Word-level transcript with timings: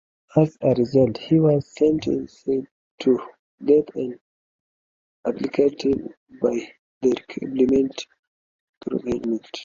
As 0.35 0.57
a 0.61 0.73
result, 0.73 1.19
he 1.19 1.39
was 1.39 1.67
sentenced 1.77 2.45
to 3.01 3.19
death 3.63 3.95
"in 3.95 4.19
absentia" 5.27 6.11
by 6.41 6.73
the 7.03 7.09
Republican 7.29 7.91
government. 8.89 9.59